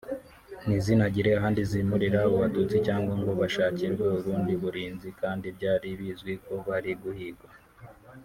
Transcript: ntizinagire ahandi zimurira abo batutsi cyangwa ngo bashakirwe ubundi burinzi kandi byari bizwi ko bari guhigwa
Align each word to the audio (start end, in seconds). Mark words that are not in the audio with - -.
ntizinagire 0.65 1.29
ahandi 1.37 1.61
zimurira 1.69 2.17
abo 2.25 2.35
batutsi 2.43 2.75
cyangwa 2.87 3.13
ngo 3.19 3.31
bashakirwe 3.41 4.05
ubundi 4.17 4.51
burinzi 4.61 5.07
kandi 5.21 5.45
byari 5.57 5.87
bizwi 5.99 6.33
ko 6.45 6.53
bari 6.67 6.91
guhigwa 7.03 7.51